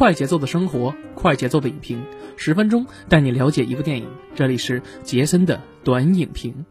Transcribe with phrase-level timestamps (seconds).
[0.00, 2.02] 快节奏的生活，快节奏的影评，
[2.34, 4.08] 十分钟带你了解一部电影。
[4.34, 6.64] 这里是杰森的短影评。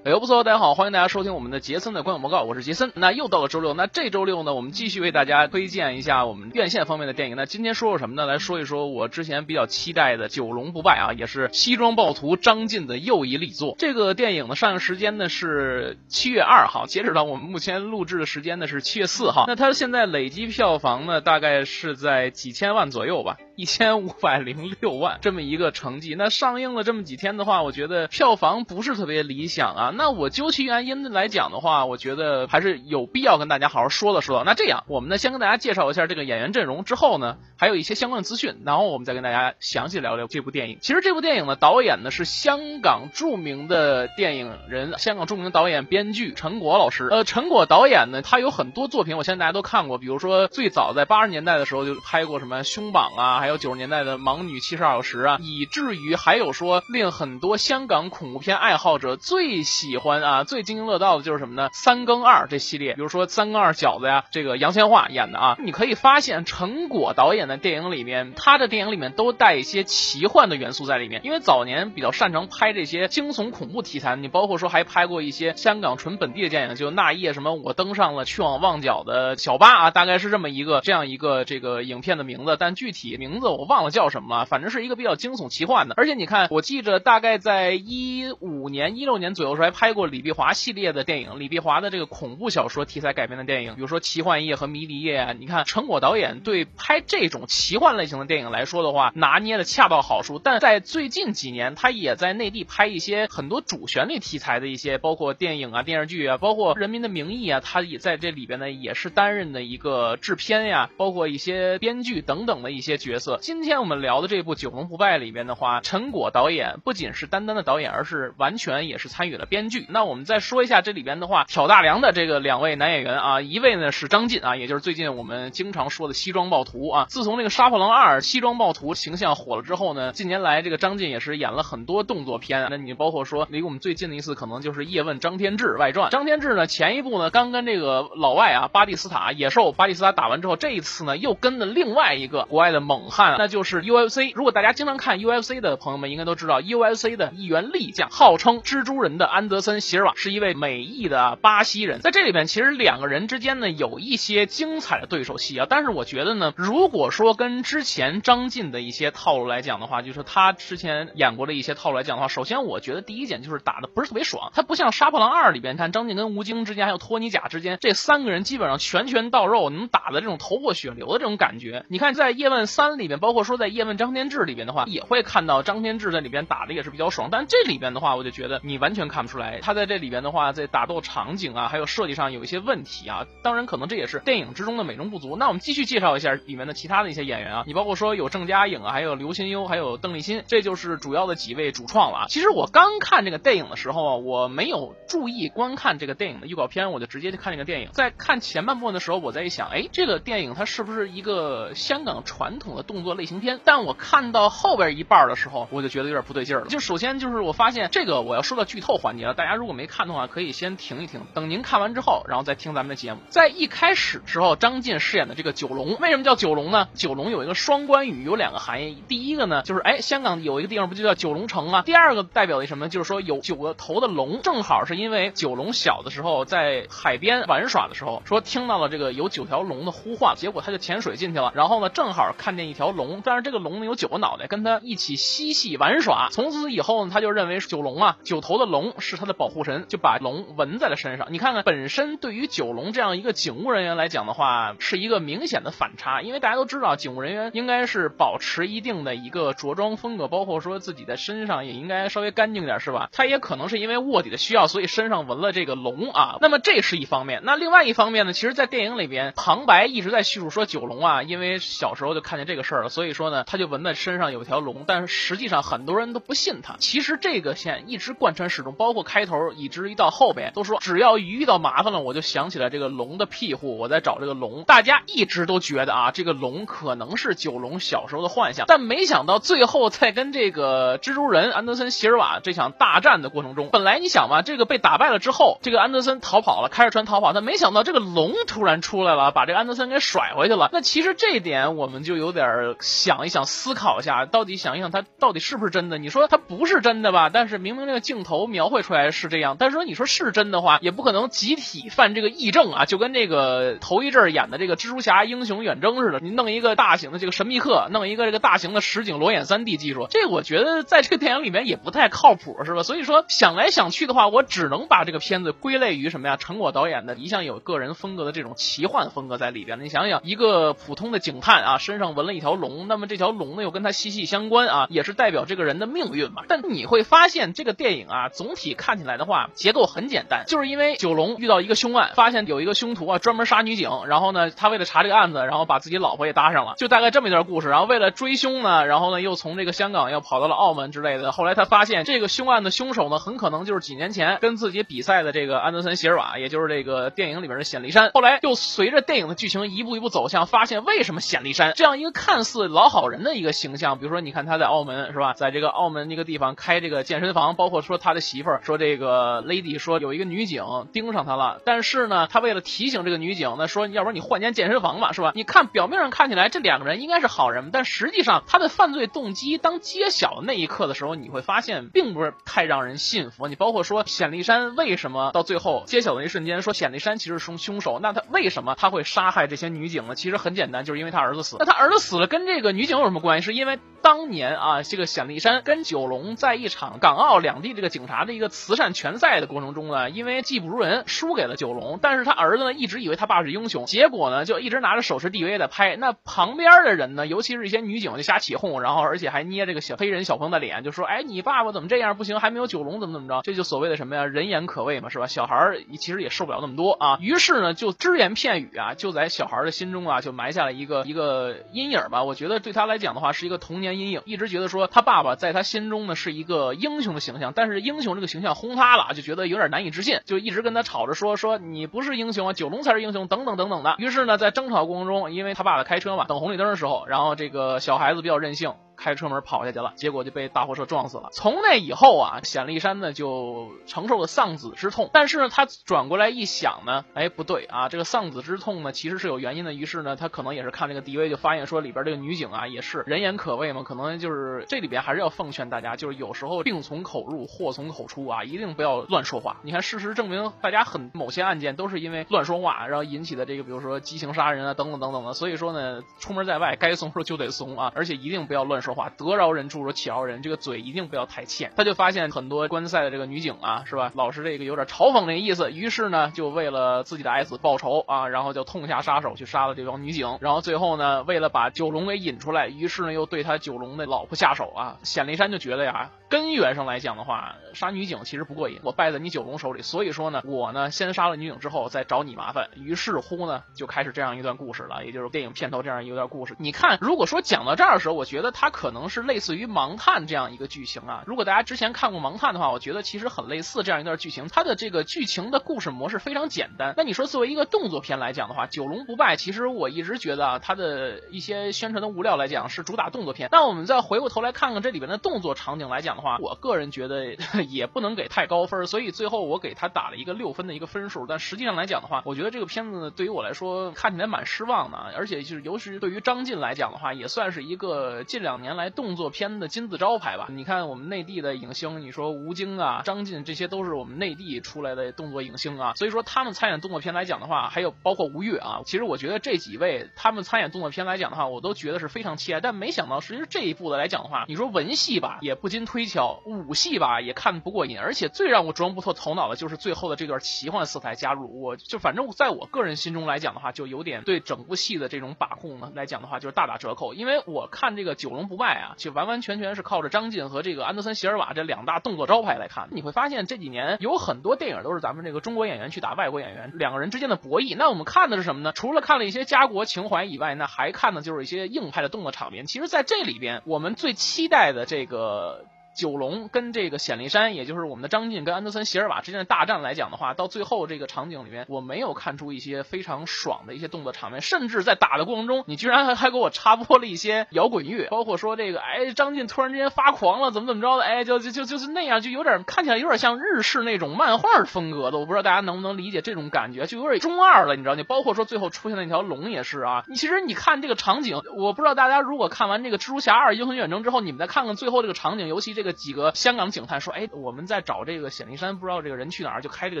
[0.22, 2.92] 不错，大家好，欢迎大家收听我们的杰森的观影报告，我是杰森。
[2.94, 7.34] 那又到了周六，那这周六呢，我们继续为大家推荐一下我们院线方面的电影。
[7.34, 8.24] 那今天说说什么呢？
[8.24, 13.74] 来说一说我之前比较期待的《九龙不败》啊，也是西装暴徒张晋的又一力作。
[13.80, 19.46] 这个电影的上映时间呢是七月二号，截止到我们目前录制的时间呢是七月四号。
[19.48, 23.38] 那它现在累计票房呢大概是在几千万左右吧。
[23.54, 29.92] 一千五百零六万这么一个成绩，那上映了这么几天的话，我觉得票房不是特别理想啊。
[29.94, 34.42] 那我究其原因来讲的话，我觉得还是有必要跟大家好好说了说。
[34.44, 40.78] 那这样，我们呢先跟大家介绍一下这个演员阵容，之后呢还有一些相关的资讯，然后我们再跟大家详细聊聊这部电影。
[40.82, 47.08] 其实这部电影的导演呢是香港著名的电影人，香港著名导演编剧陈果老师。
[47.10, 53.62] 呃，陈果导演呢，他有很多作品，我相信大家都看过，比如说最早在八十年代的时候就拍过什么《凶榜》啊，还有。
[53.62, 61.70] 九十年代的《盲女七十二小时》啊，以至于还有说令很多香港恐怖片爱好者最喜欢啊、最津津乐道的就是什么呢？
[61.72, 65.56] 三更二这系列，比如说三更二饺子呀，这个杨千嬅演的啊。
[65.60, 74.16] 你可以发现陈果导演的电影里面，他的电影里面都带一些奇幻的元素在里面，因为早年比较擅长拍这些惊悚恐怖题材。
[74.16, 85.94] 你包括说还拍过一些香港纯本地的电影，就那夜什么我登上了去往旺角的小巴啊，大概是这么一个这样一个这个影片的名字，但具体名字我忘了叫什么了，反正是一个比较惊悚奇幻的。
[85.96, 95.34] 而且你看，我记着大概在一五年、一六年左右时候还拍拍过李碧华系列的电影，李碧华的这个恐怖小说题材改编的电影，比如说《奇幻夜》和《迷离夜》啊。
[95.36, 100.38] 你看，陈果导演对拍这种奇幻类型的电影来说的话，拿捏的恰到好处。
[100.38, 113.40] 但在最近几年，他也在内地拍一些很多主旋律题材的一些，包括电影啊、电视剧啊，包括《人民的名义》啊，他也在这里边呢，也是担任的一个制片呀，包括一些编剧等等的一些角色。
[113.42, 119.86] 今天我们聊的这部《九龙不败》里边的话，陈果导演不仅是单单的导演，而是完全也是参与了编剧。
[119.88, 127.06] 那我们再说一下这里边的话，挑大梁的这个两位男演员啊，一位呢是张晋啊，也就是最近我们经常说的西装暴徒啊。
[127.08, 132.68] 自从这个《杀破狼二》西装暴徒形象火了之后呢，近年来这个张晋也是演了很多动作片。
[132.70, 136.08] 那你包括说离我们最近的一次，可能就是《叶问张天志外传》。
[136.12, 144.32] 张天志呢，前一部呢刚跟这个老外啊巴蒂斯塔野兽巴蒂斯塔打完之后，这一次呢又跟了另外一个国外的猛汉，那就是 UFC。
[144.34, 152.00] 如果大家经常看 UFC 的朋友们应该都知道，UFC 的一员力将，号称蜘蛛人的安德森席尔瓦是一位美裔的巴西人。
[152.00, 155.66] 在这里边，其实两个人之间呢有一些精彩的对手戏啊。
[155.70, 164.50] 但是我觉得呢，如果说跟之前张晋的一些套路来讲的话，就是他之前演过的一些套路来讲的话，首先我觉得第一点就是打的不是特别爽。
[164.54, 171.84] 他不像《杀破狼二》里边，看张晋跟吴京之间还有托尼贾之间这三个人基本上拳拳到肉，能打的这种头破血流的这种感觉。
[171.88, 183.26] 你看在《叶问三》里边，包括说在《叶问张天志》里边的话，也会看到张天志在里边打的也是比较爽，但这里边的话，我就觉得你完全看不出来，他在这里边的话，在打斗场景啊，还有设计上有一些问题啊。
[183.42, 185.36] 当然，可能这也是电影之中的美中不足。
[185.36, 192.24] 那我们继续介绍一下里面的其他的一些演员啊，你包括说有郑嘉颖啊，还有刘心悠，还有邓丽欣，这就是主要的几位主创了啊。
[192.28, 197.88] 其实我刚看这个电影的时候啊，我没有注意观看这个电影的预告片，我就直接去看这个电影。
[197.92, 203.60] 在看前半部分的时候，我在一想，哎，这个电影它是不是一个香港传统的动作类型片？
[203.64, 206.66] 但我看到后边一半的时候，我就觉得有点不对劲了。
[206.66, 213.18] 就首先就是我发现这个我要说到剧透环节了，大家如果没看的话，可以先停一停，等您看完之后，然后再听咱们的节目。
[213.28, 216.86] 在一开始时候，张晋饰演的这个九龙，为什么叫九龙呢？
[216.94, 219.02] 九龙有一个双关语，有两个含义。
[219.08, 221.82] 第一个呢，就是哎，香港有一个地方不就叫九龙城吗？
[221.82, 222.88] 第二个代表的什么？
[222.88, 236.28] 就是说有九个头的龙，正好是因为九龙小的时候在海边玩耍的时候，说听到了这个有九条龙的呼唤，结果他就潜水进去了，然后呢，正好看见一条龙，但是这个龙呢有九个脑袋，跟他一起嬉戏玩耍。
[236.30, 241.28] 从此以后呢，他就认为九龙啊，九头的龙是他的保护神，就把龙纹在了身上。
[241.30, 253.08] 你看看，本身对于九龙这样一个警务人员来讲的话，是一个明显的反差，因为大家都知道，警务人员应该是保持一定的一个着装风格，包括说自己的身上也应该稍微干净点，是吧？
[253.12, 256.38] 他也可能是因为卧底的需要，所以身上纹了这个龙啊。
[256.40, 266.76] 那么这是一方面，那另外一方面呢，其实，在电影里边，旁白一直在叙述说九龙啊，因为小时候就看见这个事儿了，所以说呢，他就纹在身上有条龙，但是实际上很多人都不信他。
[266.78, 274.64] 其实这个线一直贯穿始终，包括开开头以至于到后边都说，只要一遇到麻烦了，我就想起来这个龙的庇护，我在找这个龙。
[274.64, 290.68] 大家一直都觉得啊，这个龙可能是九龙小时候的幻想，但没想到最后在跟这个蜘蛛人安德森席尔瓦这场大战的过程中，本来你想嘛，这个被打败了之后，这个安德森逃跑了，开着船逃跑，但没想到这个龙突然出来了，把这个安德森给甩回去了。
[290.72, 295.98] 那其实这一点我们就有点想一想，思考一下，到底想一想他到底是不是真的？
[295.98, 297.30] 你说他不是真的吧？
[297.32, 312.82] 但是明明这个镜头描绘出来是这样，但是说你说是真的话，也不可能集体犯这个癔症啊，就跟这个头一阵演的这个蜘蛛侠英雄远征似的，你弄一个大型的这个神秘客，弄一个这个大型的实景裸眼三 D 技术，这我觉得在这个电影里面也不太靠谱，是吧？
[312.82, 316.36] 所以说想来想去的话，我只能把这个片子归类于什么呀？
[316.36, 319.80] 陈果导演的一向有个人风格的这种奇幻风格在里边。
[319.80, 326.42] 你想想，一个普通的警探啊，身上纹了一条龙，那么这条龙呢又跟他息息相关啊，也是代表这个人的命运嘛。
[326.48, 337.70] 但你会发现这个电影啊，总体看看起来的话，结构很简单，就是因为九龙遇到一个凶案，发现有一个凶徒啊专门杀女警，然后呢，他为了查这个案子，然后把自己老婆也搭上了，就大概这么一段故事。
[337.70, 341.32] 然后为了追凶呢，然后呢又从这个香港又跑到了澳门之类的。
[341.32, 348.10] 后来他发现这个凶案的凶手呢，很可能就是几年前跟自己比赛的这个安德森席尔瓦，也就是这个电影里边的显力山。
[348.12, 365.30] 后来又随着电影的剧情一步一步走向，发现为什么显力山这样一个看似老好人的一个形象，比如说你看他在澳门是吧，在这个澳门那个地方开这个健身房，包括说他的媳妇儿说这个 lady 说有一个女警盯上他了，但是呢，他为了提醒这个女警，那说要不然你换间健身房吧，是吧？
[365.36, 373.46] 你看表面上看起来这两个人应该是好人，但实际上他的犯罪动机当揭晓的那一刻的时候，你会发现并不是太让人信服。
[373.46, 380.16] 你包括说显力山为什么到最后揭晓的一瞬间说显力山其实是凶凶手，那他为什么他会杀害这些女警呢？
[380.16, 381.56] 其实很简单，就是因为他儿子死。
[381.60, 383.44] 那他儿子死了跟这个女警有什么关系？
[383.44, 395.96] 是因为当年啊，这个显立山跟九龙在一场港澳两地这个警察的一个慈善拳赛的过程中呢，因为技不如人输给了九龙，但是他儿子呢一直以为他爸是英雄，结果呢就一直拿着手持 DV 在拍。
[395.96, 402.16] 那旁边的人呢，尤其是一些女警就瞎起哄，然后而且还捏这个小黑人小朋友的脸，就说：“哎，你爸爸怎么这样？
[402.16, 404.24] 不行，还没有九龙怎么怎么着？”这就所谓的什么呀？
[404.24, 405.26] 人言可畏嘛，是吧？
[405.26, 407.18] 小孩其实也受不了那么多啊。
[407.20, 412.24] 于是呢，就只言片语啊，就在小孩的心中啊，就埋下了一个一个阴影吧。
[412.24, 423.94] 我觉得对他来讲的话，是一个童年阴影，一直觉得说他爸爸在他心中呢是一个英雄的形象，但是英雄这个形象轰塌了，就觉得有点难以置信，就一直跟他吵着说说你不是英雄啊，九龙才是英雄，等等等等的。
[423.98, 428.74] 于是呢，在争吵过程中，因为他爸爸开车嘛，等红绿灯的时候，然后这个小孩子比较任性。
[429.02, 431.30] 开车门跑下去了，结果就被大货车撞死了。
[431.32, 435.10] 从那以后啊，显立山呢就承受了丧子之痛。
[435.12, 439.72] 但是呢，他转过来一想呢，哎，不对啊，这个丧子之痛呢其实是有原因的。
[439.72, 449.56] 于是呢，他可能也是看这个 DV 就发现说里边这个女警啊也是人言可畏嘛，可能就是这里边还是要奉劝大家，就是有时候病从口入，祸从口出啊，一定不要乱说话。
[449.62, 455.32] 你看，事实证明，大家很某些案件都是因为乱说话，然后引起的这个，比如说激情杀人啊，等等等等的。
[455.32, 459.62] 所以说呢，出门在外该怂时候就得怂啊，而且一定不要乱说话，得饶人。
[459.72, 461.72] 处说起饶人，这个嘴一定不要太欠。
[461.76, 464.12] 他就发现很多观赛的这个女警啊，是吧？
[464.14, 465.72] 老是这个有点嘲讽那意思。
[465.72, 470.36] 于是呢，就为了自己的爱子报仇啊，然后就痛下杀手去杀了这帮女警。
[470.42, 474.98] 然后最后呢，为了把九龙给引出来，于是呢又对他九龙的老婆下手啊。
[475.04, 479.80] 显灵山就觉得呀，根源上来讲的话，杀女警其实不过瘾，我败在你九龙手里。
[479.80, 482.68] 所以说呢，我呢先杀了女警之后再找你麻烦。
[482.74, 486.54] 于是乎呢，就开始这样一段故事了，也就是电影片头这样一段故事。
[486.58, 489.62] 你看，如果说讲到这儿的时候，我觉得他可可能是类似于。
[489.72, 494.48] 盲探这样一个剧情啊，如果大家之前看过盲探的话，我觉得其实很类似这样一段剧情。
[494.48, 496.94] 它的这个剧情的故事模式非常简单。
[496.96, 503.48] 那你说作为一个动作片来讲的话，《九龙不败》其实我一直觉得啊，它的一些宣传的物料来讲是主打动作片。
[503.52, 507.36] 那我们再回过头来看看这里边的动作场景来讲的话，我个人觉得
[507.68, 511.26] 也不能给太高分，所以最后我给他打了一个六分的一个分数。
[511.28, 519.52] 但实际上来讲的话，我觉得这个片子对于我来说看起来蛮失望的，而且就是尤其是对于张晋来讲的话，也算是一个近两年来动作片。
[519.52, 532.60] 的金字招牌吧，你看我们内地的影星，你说吴京啊、张晋，这些都是我们内地出来的动作影星啊，所以说他们参演动作片来讲的话，还有包括吴越啊，其实我觉得这几位他们参演动作片来讲的话，我都觉得是非常期待。
[532.60, 537.98] 但没想到，实际这一部的来讲的话，你说文戏吧，也不禁推敲；武戏吧，也看不过瘾。
[537.98, 547.12] 而且最让我琢磨不透头脑的就是最后的这段奇幻色彩加入，我就反正在我个人心中来讲的话，就有点对整部戏的这种把控呢来讲的话，就是大打折扣。
[547.12, 548.56] 因为我看这个《九龙不》。
[548.62, 552.88] 败啊，就完完全全是靠着张晋和这个安德森·席尔瓦这两大动作招牌来看。
[552.92, 557.74] 你会发现这几年有很多电影都是咱们这个中国演员去打外国演员，两个人之间的博弈。
[557.76, 558.72] 那我们看的是什么呢？
[558.72, 562.66] 除了看了一些家国情怀以外，那还看的就是一些硬派的动作场面。
[562.66, 565.64] 其实，在这里边，我们最期待的这个。
[565.94, 587.94] 九龙跟这个显力山，也就是我们的张晋跟安德森席尔瓦之间的大战来讲的话，到最后这个场景里面，我没有看出一些非常爽的一些动作场面，甚至在打的过程中，你居然还还给我插播了一些摇滚乐，包括说这个，哎，张晋突然之间发狂了，怎么怎么着的，哎，就就就就是那样，就有点看起来有点像日式那种漫画风格的，我不知道大家能不能理解这种感觉，就有点中二了，你知道？
[587.94, 596.62] 你包括说最后出现那条龙也是啊，你其实你看这个场景，我不知道大家如果看完这个蜘蛛侠二英雄远征之后，你们再看看最后这个场景，尤其这这个几个香港。
[596.70, 600.00] 警探说：“哎，我们在找这个显灵山，不知道这个人去哪儿，就开这个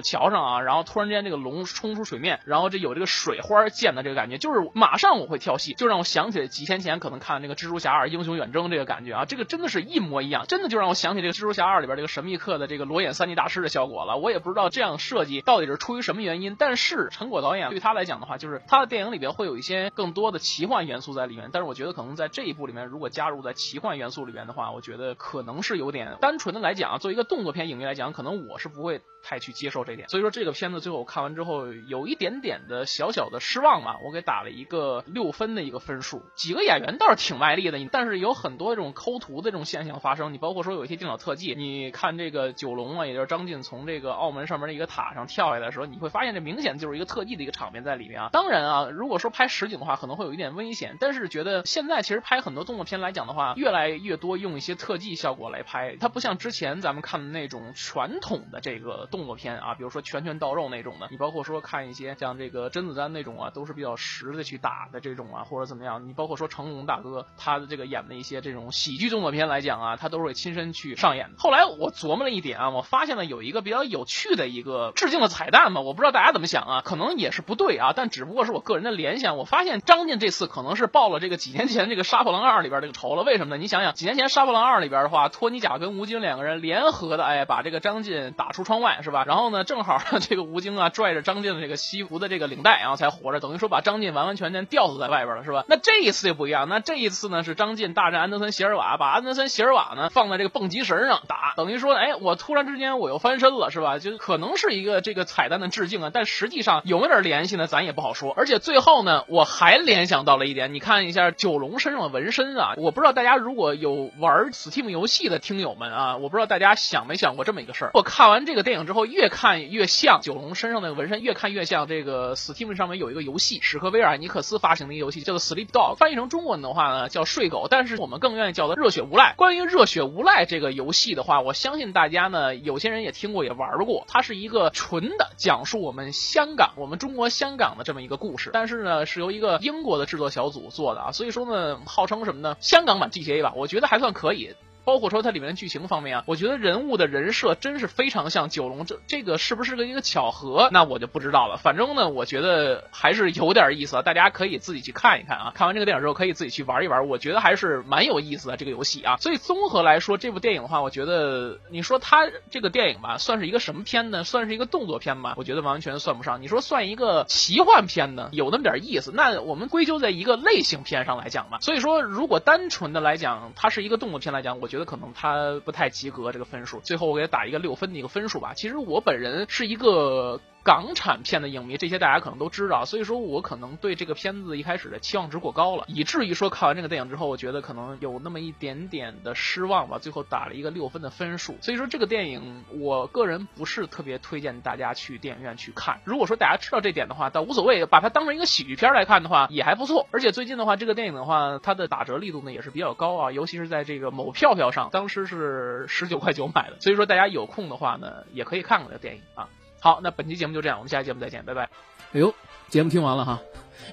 [0.00, 0.60] 桥上啊。
[0.60, 14.16] 然后突然间，这个龙冲出水面，然后这有这个水花溅的这个感觉，就是马上我会跳戏，就让我想起来几天前可能看那个蜘蛛侠二英雄远征这个感觉啊，这个真的是一模一样，真的就让我想起这个蜘蛛侠二里边这个神秘客的这个裸眼三 D 大师的效果了。
[14.16, 21.50] 我也不知道这样设计到底是出于什么原因，但是陈果导演对他来讲的话，就是他的电影里边会有一些更多的奇幻元素在里面。
[21.52, 27.22] 但是我觉得可能在这一部里面，如果加入在奇幻元素里面的话，我觉得可能是是有点单纯的来讲，作为一个。
[27.32, 29.00] 动作片影迷来讲，可能我是不会。
[29.24, 36.22] 太去接受这点，所以说这个片子最后我看完之后有一点点的小小的失望吧，我给打了一个六分的一个分数。
[36.34, 40.32] 几个演员倒是挺卖力的，但是有很多这种抠图的这种现象发生。
[40.32, 48.28] 你包括说有一些电脑特技，你看这个九龙啊，也就是张晋从这个澳门上面的一个塔上跳下来的时候，你会发现这明显就是一个特技的一个场面在里面啊。
[48.32, 50.96] 当然啊，如果说拍实景的话，可能会有一点危险。
[50.98, 59.92] 但是觉得现在其实拍很多动作片来讲的话，越来越多用一些特技效果来拍，它不像之前咱们看的那种传统的这个动作片啊，比如。
[59.92, 66.08] 说拳拳到肉那种的，你包括说看一些像这个甄子丹那种啊，都是比较实的去打的这种啊，或者怎么样？
[66.08, 71.34] 你包括说成龙大哥他的这个演的一些这种喜剧动作片来讲啊，他都是会亲身去上演的。
[71.36, 79.36] 后来我琢磨了一点啊，我发现了有一个比较有趣的一个致敬的彩蛋嘛，我不知道大家怎么想啊，可能也是不对啊，但只不过是我个人的联想。
[79.36, 83.24] 我发现张晋这次可能是报了这个几年前这个《杀破狼二》里边这个仇了。
[83.24, 83.60] 为什么呢？
[83.60, 89.24] 你想想，几年前《杀破狼二》里边的话，托尼贾跟吴京两个人联合的，哎，把这个张晋打出窗外是吧？
[89.26, 90.00] 然后呢，正好。
[90.20, 95.64] 这个吴京啊，拽着张晋的这个西服的这个领带，然后才活着，等于说把张晋完完全全吊死在外边了，是吧？
[95.68, 103.98] 那这一次就不一样，那这一次呢是张晋大战安德森席尔瓦，把安德森席尔瓦呢放在这个蹦极绳上打，等于说，哎，我突然之间我又翻身了，是吧？
[103.98, 107.66] 就可能是一个这个彩蛋的致敬啊，但实际上有没有点联系呢？
[107.66, 108.32] 咱也不好说。
[108.36, 117.90] 而且最后呢，我还联想到了一点，你看一下九龙身上的纹身啊，我不知道大家如果有玩 Steam 游戏的听友们啊，我不知道大家想没想过这么一个事儿。
[117.92, 120.54] 我看完这个电影之后，越看越像九龙。
[120.54, 129.34] 身上的纹身越看越像这个 Steam 上面有一个游戏，史克威尔尼克斯发行的一个游戏叫做 Sleep Dog，翻译成中文的话呢叫睡狗，但是我们更愿意叫做热血无赖。
[129.36, 142.56] 关于热血无赖这个游戏的话，我相信大家呢有些人也听过也玩过，它是一个纯的讲述我们香港、我们中国香港的这么一个故事，但是呢是由一个英国的制作小组做的啊，所以说呢号称什么呢？
[142.60, 144.54] 香港版 GTA 吧，我觉得还算可以。
[144.84, 150.68] 包括说它里面的剧情方面啊，我觉得人物的人设真是非常像九龙，这这个是不是个一个巧合？
[150.72, 151.56] 那我就不知道了。
[151.56, 155.52] 反正呢，我觉得还是有点意思，大家可以自己去看一看啊。
[155.54, 159.16] 看完这个电影之后，可以自己去玩一玩，我觉得还是蛮有意思的这个游戏啊。
[159.18, 164.24] 所以综合来说，这部电影的话，我觉得你说它这个电影吧，算是一个什么片呢？
[164.24, 165.34] 算是一个动作片吧？
[165.36, 166.42] 我觉得完全算不上。
[166.42, 168.30] 你说算一个奇幻片呢？
[168.32, 169.12] 有那么点意思。
[169.14, 171.58] 那我们归咎在一个类型片上来讲吧。
[171.60, 175.60] 所以说，如果单纯的来讲，它是一个动作片来讲，我觉得可能他。
[175.64, 178.52] 不太及格这个分数，最后我给他打一个六分的一个分数吧。
[178.54, 180.40] 其实我本人是一个。
[180.64, 191.56] 港产片的影迷，这些大家可能都知道，所以说我可能对这个片子一开始的期望值过高了，以至于说看完这个电影之后，我觉得可能有那么一点点的失望吧，最后打了一个六分的分数。
[191.60, 196.00] 所以说这个电影，我个人不是特别推荐大家去电影院去看。
[196.04, 200.06] 如果说大家知道这点的话，倒无所谓，把它当成一个喜剧片来看的话，也还不错。
[200.12, 206.76] 而且最近的话，这个电影的话，它的打折力度呢也是比较高啊，尤其是在这个某票票上，当时是十九块九买的。
[206.78, 209.48] 所以说大家有空的话呢，也可以看看这个电影啊。
[209.82, 211.68] 好，那本期节目就这样，我们下期节目再见，拜拜。
[212.12, 212.32] 哎呦，
[212.68, 213.40] 节目听完了哈，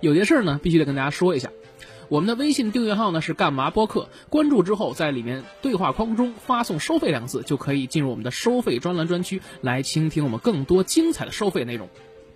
[0.02, 1.50] 有些事儿呢必须得跟大家说一下。
[2.10, 11.90] 我们的微信订阅号呢是干嘛播客，关注之后在里面对话框中发送“收费”两个字，就可以进入我们的收费专栏专区来倾听我们更多精彩的收费内容。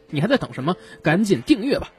[0.09, 0.75] 你还在等什么？
[1.03, 1.91] 赶紧订阅吧！